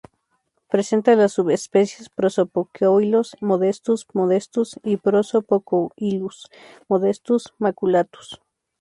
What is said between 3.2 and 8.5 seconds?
modestus modestus" y "Prosopocoilus modestus maculatus".